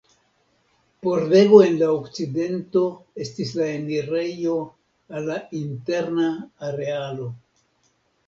[1.07, 2.81] Pordego en la okcidento
[3.25, 4.55] estis la enirejo
[5.19, 6.31] al la interna
[6.71, 7.29] arealo.